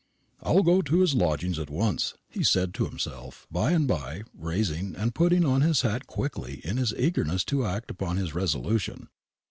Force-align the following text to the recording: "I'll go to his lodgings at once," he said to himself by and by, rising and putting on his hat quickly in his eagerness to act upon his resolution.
"I'll 0.41 0.63
go 0.63 0.81
to 0.81 1.01
his 1.01 1.13
lodgings 1.13 1.59
at 1.59 1.69
once," 1.69 2.15
he 2.27 2.43
said 2.43 2.73
to 2.73 2.87
himself 2.87 3.45
by 3.51 3.71
and 3.71 3.87
by, 3.87 4.23
rising 4.33 4.95
and 4.95 5.13
putting 5.13 5.45
on 5.45 5.61
his 5.61 5.81
hat 5.83 6.07
quickly 6.07 6.59
in 6.63 6.77
his 6.77 6.91
eagerness 6.97 7.43
to 7.53 7.67
act 7.67 7.91
upon 7.91 8.17
his 8.17 8.33
resolution. 8.33 9.09